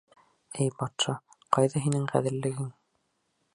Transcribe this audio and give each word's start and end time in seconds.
—Эй 0.63 0.71
батша, 0.79 1.15
ҡайҙа 1.57 1.83
һинең 1.85 2.09
ғәҙеллегең? 2.15 2.75